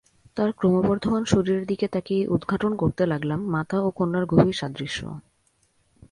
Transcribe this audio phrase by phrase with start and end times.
[0.37, 4.99] তার ক্রমবর্ধমান শরীরের দিকে তাকিয়ে উদঘাটন করতে লাগলাম মাতা ও কন্যার গভীর সাদৃশ্য।